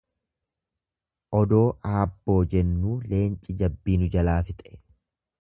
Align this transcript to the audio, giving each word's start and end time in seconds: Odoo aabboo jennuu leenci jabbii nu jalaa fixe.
Odoo 1.39 1.59
aabboo 1.89 2.39
jennuu 2.55 2.95
leenci 3.13 3.57
jabbii 3.61 4.01
nu 4.05 4.11
jalaa 4.17 4.41
fixe. 4.51 4.75